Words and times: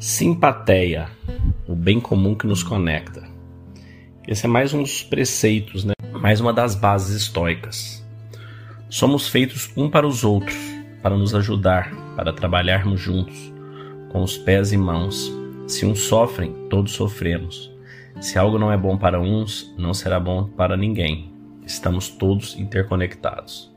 Simpatia, 0.00 1.10
o 1.68 1.74
bem 1.74 2.00
comum 2.00 2.34
que 2.34 2.46
nos 2.46 2.62
conecta. 2.62 3.22
Esse 4.26 4.46
é 4.46 4.48
mais 4.48 4.72
um 4.72 4.80
dos 4.80 5.02
preceitos, 5.02 5.84
né? 5.84 5.92
mais 6.18 6.40
uma 6.40 6.54
das 6.54 6.74
bases 6.74 7.14
estoicas. 7.14 8.02
Somos 8.88 9.28
feitos 9.28 9.70
um 9.76 9.90
para 9.90 10.06
os 10.06 10.24
outros, 10.24 10.56
para 11.02 11.14
nos 11.18 11.34
ajudar, 11.34 11.94
para 12.16 12.32
trabalharmos 12.32 12.98
juntos, 12.98 13.52
com 14.10 14.22
os 14.22 14.38
pés 14.38 14.72
e 14.72 14.76
mãos. 14.78 15.30
Se 15.66 15.84
uns 15.84 16.00
sofrem, 16.00 16.50
todos 16.70 16.92
sofremos. 16.92 17.70
Se 18.22 18.38
algo 18.38 18.58
não 18.58 18.72
é 18.72 18.78
bom 18.78 18.96
para 18.96 19.20
uns, 19.20 19.70
não 19.76 19.92
será 19.92 20.18
bom 20.18 20.44
para 20.44 20.78
ninguém. 20.78 21.30
Estamos 21.66 22.08
todos 22.08 22.58
interconectados. 22.58 23.70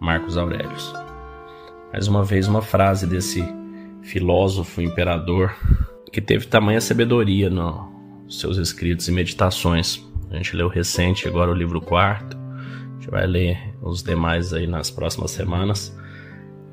Marcos 0.00 0.38
Aurelius. 0.38 0.90
Mais 1.92 2.08
uma 2.08 2.24
vez, 2.24 2.48
uma 2.48 2.62
frase 2.62 3.06
desse 3.06 3.44
filósofo, 4.02 4.80
imperador, 4.80 5.54
que 6.12 6.20
teve 6.20 6.46
tamanha 6.46 6.80
sabedoria 6.80 7.50
nos 7.50 8.40
seus 8.40 8.56
escritos 8.56 9.08
e 9.08 9.12
meditações. 9.12 10.04
A 10.30 10.36
gente 10.36 10.56
leu 10.56 10.68
recente 10.68 11.28
agora 11.28 11.50
o 11.50 11.54
livro 11.54 11.80
quarto, 11.80 12.36
a 12.36 12.94
gente 12.94 13.10
vai 13.10 13.26
ler 13.26 13.74
os 13.82 14.02
demais 14.02 14.52
aí 14.52 14.66
nas 14.66 14.90
próximas 14.90 15.30
semanas. 15.30 15.96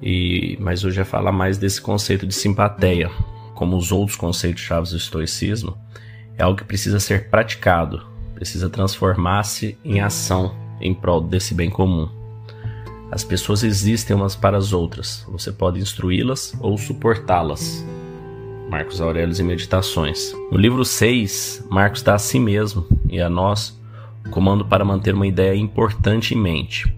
E, 0.02 0.58
mas 0.60 0.84
hoje 0.84 1.02
é 1.02 1.06
falar 1.06 1.32
mais 1.32 1.58
desse 1.58 1.82
conceito 1.82 2.28
de 2.28 2.34
simpatia, 2.34 3.10
como 3.54 3.78
os 3.78 3.92
outros 3.92 4.18
conceitos 4.18 4.62
chaves 4.62 4.92
do 4.92 4.98
estoicismo, 4.98 5.78
é 6.38 6.44
algo 6.44 6.58
que 6.58 6.66
precisa 6.66 7.00
ser 7.00 7.30
praticado, 7.30 8.02
precisa 8.34 8.70
transformar-se 8.70 9.78
em 9.86 10.02
ação 10.02 10.56
em 10.82 10.94
prol 10.94 11.22
desse 11.22 11.54
bem 11.54 11.70
comum. 11.70 12.23
As 13.14 13.24
pessoas 13.24 13.64
existem 13.64 14.16
umas 14.16 14.36
para 14.36 14.58
as 14.58 14.74
outras. 14.74 15.24
Você 15.30 15.52
pode 15.52 15.80
instruí-las 15.80 16.58
ou 16.60 16.76
suportá-las. 16.80 17.86
Marcos 18.68 19.00
Aurélio 19.00 19.40
e 19.40 19.44
Meditações. 19.44 20.34
No 20.52 20.58
livro 20.58 20.84
6, 20.84 21.64
Marcos 21.70 22.02
dá 22.02 22.16
a 22.16 22.18
si 22.18 22.40
mesmo 22.40 22.88
e 23.08 23.22
a 23.22 23.30
nós 23.30 23.80
o 24.26 24.32
comando 24.32 24.66
para 24.66 24.84
manter 24.84 25.14
uma 25.14 25.28
ideia 25.28 25.56
importante 25.56 26.34
em 26.34 26.38
mente. 26.40 26.92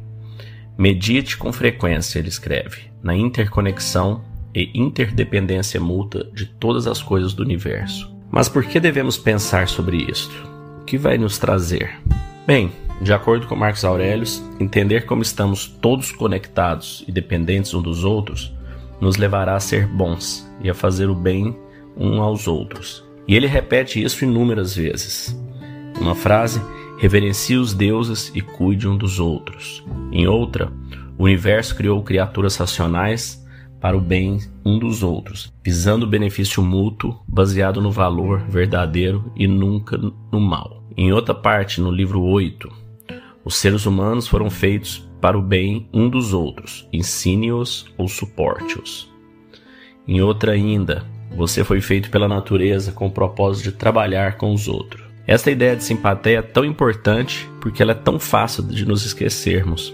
Medite 0.78 1.36
com 1.36 1.52
frequência, 1.52 2.18
ele 2.18 2.30
escreve, 2.30 2.84
na 3.04 3.14
interconexão 3.14 4.24
e 4.56 4.72
interdependência 4.74 5.82
mútua 5.82 6.32
de 6.34 6.46
todas 6.46 6.88
as 6.88 7.02
coisas 7.02 7.34
do 7.34 7.44
universo. 7.44 8.10
Mas 8.32 8.48
por 8.48 8.64
que 8.64 8.80
devemos 8.80 9.18
pensar 9.18 9.68
sobre 9.68 9.98
isto? 10.10 10.34
O 10.82 10.86
que 10.86 10.98
vai 10.98 11.18
nos 11.18 11.38
trazer? 11.38 12.00
Bem, 12.48 12.72
de 13.02 13.14
acordo 13.14 13.48
com 13.48 13.56
Marcos 13.56 13.84
Aurelius, 13.84 14.44
entender 14.60 15.06
como 15.06 15.22
estamos 15.22 15.68
todos 15.68 16.12
conectados 16.12 17.04
e 17.08 17.12
dependentes 17.12 17.74
uns 17.74 17.84
dos 17.84 18.04
outros 18.04 18.54
nos 19.02 19.18
levará 19.18 19.56
a 19.56 19.60
ser 19.60 19.88
bons 19.88 20.50
e 20.62 20.70
a 20.70 20.74
fazer 20.74 21.10
o 21.10 21.16
bem 21.16 21.56
um 21.98 22.22
aos 22.22 22.48
outros. 22.48 23.04
E 23.28 23.36
ele 23.36 23.48
repete 23.48 24.02
isso 24.02 24.24
inúmeras 24.24 24.76
vezes. 24.76 25.38
Uma 26.00 26.16
frase, 26.16 26.62
reverencie 26.98 27.58
os 27.58 27.74
deuses 27.74 28.32
e 28.34 28.42
cuide 28.42 28.88
um 28.88 28.98
dos 28.98 29.20
outros. 29.20 29.84
Em 30.12 30.28
outra, 30.28 30.72
o 31.18 31.24
universo 31.24 31.76
criou 31.76 32.02
criaturas 32.04 32.56
racionais 32.56 33.44
para 33.82 33.98
o 33.98 34.02
bem 34.02 34.40
um 34.66 34.80
dos 34.80 35.04
outros, 35.04 35.54
visando 35.64 36.06
o 36.06 36.10
benefício 36.10 36.64
mútuo, 36.64 37.20
baseado 37.28 37.82
no 37.82 37.92
valor 37.92 38.40
verdadeiro 38.48 39.32
e 39.36 39.48
nunca 39.48 39.98
no 39.98 40.40
mal. 40.40 40.84
Em 40.98 41.12
outra 41.12 41.36
parte, 41.36 41.82
no 41.82 41.92
livro 41.92 42.22
8, 42.22 42.85
os 43.46 43.58
seres 43.58 43.86
humanos 43.86 44.28
foram 44.28 44.50
feitos 44.50 45.08
para 45.22 45.38
o 45.38 45.42
bem 45.42 45.88
um 45.94 46.10
dos 46.10 46.34
outros, 46.34 46.90
ensine-os 46.92 47.86
ou 47.98 48.08
suporte-os. 48.08 49.10
Em 50.08 50.22
outra 50.22 50.54
ainda, 50.54 51.06
você 51.36 51.64
foi 51.64 51.80
feito 51.80 52.10
pela 52.10 52.28
natureza 52.28 52.92
com 52.92 53.08
o 53.08 53.12
propósito 53.12 53.66
de 53.66 53.78
trabalhar 53.78 54.38
com 54.38 54.54
os 54.54 54.68
outros. 54.68 55.04
Esta 55.28 55.52
ideia 55.52 55.76
de 55.76 55.84
simpatia 55.84 56.40
é 56.40 56.42
tão 56.42 56.66
importante 56.66 57.50
porque 57.60 57.82
ela 57.82 57.92
é 57.92 57.96
tão 57.96 58.20
fácil 58.20 58.64
de 58.64 58.86
nos 58.86 59.06
esquecermos. 59.06 59.94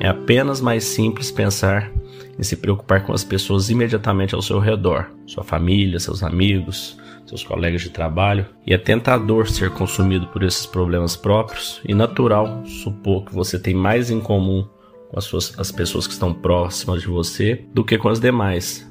É 0.00 0.08
apenas 0.08 0.60
mais 0.60 0.84
simples 0.84 1.30
pensar 1.30 1.90
em 2.38 2.42
se 2.42 2.56
preocupar 2.56 3.04
com 3.04 3.12
as 3.12 3.24
pessoas 3.24 3.68
imediatamente 3.68 4.34
ao 4.34 4.42
seu 4.42 4.58
redor, 4.58 5.10
sua 5.26 5.42
família, 5.42 5.98
seus 5.98 6.22
amigos, 6.22 6.96
seus 7.26 7.42
colegas 7.44 7.82
de 7.82 7.90
trabalho, 7.90 8.46
e 8.66 8.72
é 8.72 8.78
tentador 8.78 9.48
ser 9.48 9.70
consumido 9.70 10.26
por 10.28 10.42
esses 10.42 10.64
problemas 10.64 11.16
próprios 11.16 11.80
e 11.86 11.94
natural 11.94 12.64
supor 12.64 13.24
que 13.24 13.34
você 13.34 13.58
tem 13.58 13.74
mais 13.74 14.10
em 14.10 14.20
comum 14.20 14.66
com 15.10 15.18
as, 15.18 15.24
suas, 15.24 15.58
as 15.58 15.72
pessoas 15.72 16.06
que 16.06 16.12
estão 16.12 16.32
próximas 16.32 17.02
de 17.02 17.08
você 17.08 17.66
do 17.74 17.84
que 17.84 17.98
com 17.98 18.08
as 18.08 18.20
demais. 18.20 18.88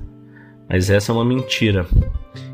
Mas 0.69 0.90
essa 0.90 1.12
é 1.12 1.16
uma 1.16 1.25
mentira. 1.25 1.86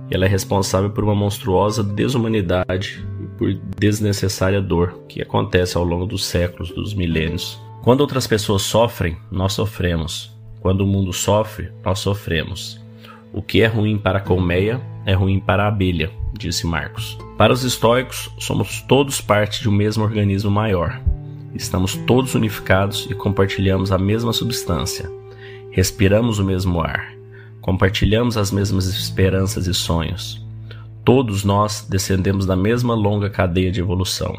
E 0.09 0.13
ela 0.13 0.25
é 0.25 0.27
responsável 0.27 0.89
por 0.89 1.03
uma 1.03 1.15
monstruosa 1.15 1.83
desumanidade 1.83 3.05
e 3.21 3.27
por 3.37 3.53
desnecessária 3.77 4.61
dor 4.61 5.03
que 5.07 5.21
acontece 5.21 5.77
ao 5.77 5.83
longo 5.83 6.05
dos 6.05 6.25
séculos, 6.25 6.71
dos 6.71 6.93
milênios. 6.93 7.59
Quando 7.81 8.01
outras 8.01 8.27
pessoas 8.27 8.61
sofrem, 8.61 9.17
nós 9.31 9.53
sofremos. 9.53 10.32
Quando 10.63 10.79
o 10.79 10.87
mundo 10.87 11.11
sofre, 11.11 11.73
nós 11.83 11.99
sofremos. 11.99 12.81
O 13.33 13.41
que 13.41 13.61
é 13.61 13.67
ruim 13.67 13.97
para 13.97 14.19
a 14.19 14.21
colmeia 14.21 14.79
é 15.05 15.13
ruim 15.13 15.37
para 15.37 15.65
a 15.65 15.67
abelha, 15.67 16.09
disse 16.39 16.65
Marcos. 16.65 17.17
Para 17.37 17.51
os 17.51 17.65
estoicos, 17.65 18.31
somos 18.39 18.79
todos 18.83 19.19
parte 19.19 19.61
de 19.61 19.67
um 19.67 19.73
mesmo 19.73 20.05
organismo 20.05 20.49
maior. 20.49 21.01
Estamos 21.53 21.97
todos 22.07 22.33
unificados 22.33 23.05
e 23.11 23.13
compartilhamos 23.13 23.91
a 23.91 23.97
mesma 23.97 24.31
substância. 24.31 25.11
Respiramos 25.69 26.39
o 26.39 26.45
mesmo 26.45 26.79
ar. 26.79 27.13
Compartilhamos 27.59 28.37
as 28.37 28.49
mesmas 28.49 28.85
esperanças 28.85 29.67
e 29.67 29.73
sonhos. 29.73 30.47
Todos 31.03 31.43
nós 31.43 31.85
descendemos 31.89 32.45
da 32.45 32.55
mesma 32.55 32.95
longa 32.95 33.29
cadeia 33.29 33.69
de 33.69 33.81
evolução. 33.81 34.33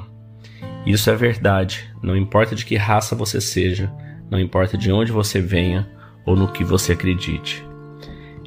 Isso 0.86 1.10
é 1.10 1.16
verdade, 1.16 1.84
não 2.02 2.16
importa 2.16 2.54
de 2.54 2.64
que 2.64 2.76
raça 2.76 3.14
você 3.14 3.42
seja, 3.42 3.92
não 4.30 4.40
importa 4.40 4.78
de 4.78 4.90
onde 4.90 5.12
você 5.12 5.38
venha 5.38 5.92
ou 6.24 6.36
no 6.36 6.48
que 6.48 6.64
você 6.64 6.92
acredite. 6.92 7.64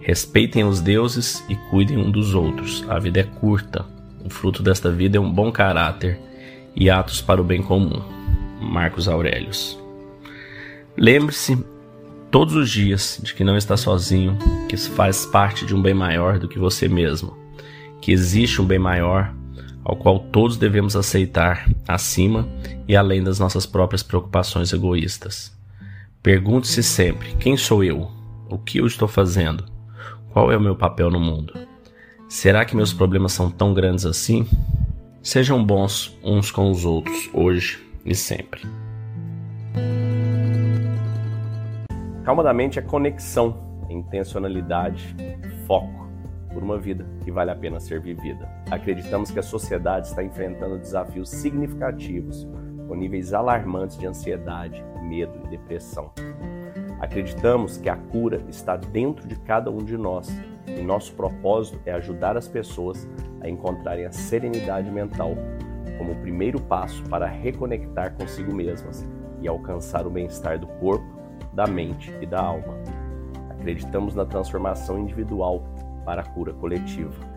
Respeitem 0.01 0.63
os 0.63 0.79
deuses 0.79 1.43
e 1.49 1.55
cuidem 1.69 1.97
um 1.97 2.09
dos 2.09 2.33
outros. 2.33 2.85
A 2.89 2.97
vida 2.97 3.19
é 3.19 3.23
curta. 3.23 3.85
O 4.23 4.29
fruto 4.29 4.63
desta 4.63 4.89
vida 4.91 5.17
é 5.17 5.19
um 5.19 5.31
bom 5.31 5.51
caráter 5.51 6.17
e 6.75 6.89
atos 6.89 7.21
para 7.21 7.41
o 7.41 7.43
bem 7.43 7.61
comum. 7.61 8.01
Marcos 8.61 9.07
Aurelius. 9.07 9.77
Lembre-se 10.95 11.63
todos 12.31 12.55
os 12.55 12.69
dias 12.69 13.19
de 13.21 13.33
que 13.33 13.43
não 13.43 13.57
está 13.57 13.75
sozinho, 13.75 14.37
que 14.69 14.77
faz 14.77 15.25
parte 15.25 15.65
de 15.65 15.75
um 15.75 15.81
bem 15.81 15.93
maior 15.93 16.39
do 16.39 16.47
que 16.47 16.57
você 16.57 16.87
mesmo, 16.87 17.37
que 18.01 18.11
existe 18.11 18.61
um 18.61 18.65
bem 18.65 18.79
maior 18.79 19.33
ao 19.83 19.95
qual 19.95 20.19
todos 20.19 20.57
devemos 20.57 20.95
aceitar 20.95 21.69
acima 21.87 22.47
e 22.87 22.95
além 22.95 23.23
das 23.23 23.39
nossas 23.39 23.65
próprias 23.65 24.03
preocupações 24.03 24.73
egoístas. 24.73 25.56
Pergunte-se 26.27 26.83
sempre: 26.83 27.33
quem 27.37 27.55
sou 27.55 27.81
eu? 27.81 28.11
O 28.49 28.57
que 28.57 28.79
eu 28.79 28.85
estou 28.85 29.07
fazendo? 29.07 29.63
Qual 30.33 30.51
é 30.51 30.57
o 30.57 30.59
meu 30.59 30.75
papel 30.75 31.09
no 31.09 31.21
mundo? 31.21 31.53
Será 32.27 32.65
que 32.65 32.75
meus 32.75 32.91
problemas 32.91 33.31
são 33.31 33.49
tão 33.49 33.73
grandes 33.73 34.05
assim? 34.05 34.45
Sejam 35.23 35.63
bons 35.63 36.19
uns 36.21 36.51
com 36.51 36.69
os 36.69 36.83
outros, 36.83 37.29
hoje 37.33 37.81
e 38.03 38.13
sempre. 38.13 38.61
Calma 42.25 42.43
da 42.43 42.53
mente 42.53 42.77
é 42.77 42.81
conexão, 42.81 43.85
intencionalidade, 43.89 45.15
foco 45.65 46.09
por 46.53 46.61
uma 46.61 46.77
vida 46.77 47.07
que 47.23 47.31
vale 47.31 47.51
a 47.51 47.55
pena 47.55 47.79
ser 47.79 48.01
vivida. 48.01 48.49
Acreditamos 48.69 49.31
que 49.31 49.39
a 49.39 49.43
sociedade 49.43 50.07
está 50.07 50.21
enfrentando 50.21 50.77
desafios 50.77 51.29
significativos, 51.29 52.45
com 52.87 52.95
níveis 52.95 53.33
alarmantes 53.33 53.97
de 53.97 54.07
ansiedade, 54.07 54.83
medo 55.01 55.39
e 55.45 55.47
depressão. 55.49 56.11
Acreditamos 56.99 57.77
que 57.77 57.89
a 57.89 57.95
cura 57.95 58.43
está 58.49 58.75
dentro 58.75 59.27
de 59.27 59.35
cada 59.35 59.69
um 59.69 59.83
de 59.83 59.97
nós 59.97 60.29
e 60.67 60.81
nosso 60.81 61.13
propósito 61.13 61.79
é 61.85 61.91
ajudar 61.91 62.35
as 62.35 62.47
pessoas 62.47 63.07
a 63.41 63.49
encontrarem 63.49 64.05
a 64.05 64.11
serenidade 64.11 64.89
mental 64.89 65.35
como 65.97 66.13
o 66.13 66.15
primeiro 66.21 66.61
passo 66.61 67.03
para 67.03 67.25
reconectar 67.25 68.13
consigo 68.15 68.53
mesmas 68.53 69.05
e 69.41 69.47
alcançar 69.47 70.05
o 70.05 70.09
bem-estar 70.09 70.59
do 70.59 70.67
corpo, 70.67 71.05
da 71.53 71.65
mente 71.65 72.11
e 72.21 72.25
da 72.25 72.41
alma. 72.41 72.75
Acreditamos 73.49 74.15
na 74.15 74.25
transformação 74.25 74.99
individual 74.99 75.63
para 76.05 76.21
a 76.21 76.25
cura 76.25 76.53
coletiva. 76.53 77.36